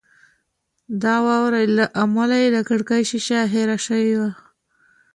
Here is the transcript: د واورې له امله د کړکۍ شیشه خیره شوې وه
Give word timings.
د 1.01 1.03
واورې 1.25 1.63
له 1.77 1.85
امله 2.03 2.37
د 2.55 2.57
کړکۍ 2.69 3.01
شیشه 3.11 3.39
خیره 3.51 3.77
شوې 3.85 4.13
وه 4.19 4.31